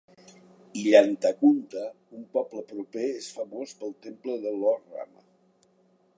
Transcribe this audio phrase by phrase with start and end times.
[0.83, 1.83] Illanthakunta,
[2.21, 5.29] un poble proper és famós pel temple de Lord Rama.